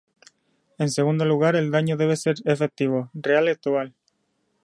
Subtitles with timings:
[0.79, 3.93] En segundo lugar, el daño debe ser efectivo: real y actual.